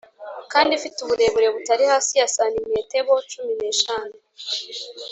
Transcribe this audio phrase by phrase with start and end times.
[0.51, 4.13] kandi ifite uburebure butari hasi ya santimetebo cumi neshanu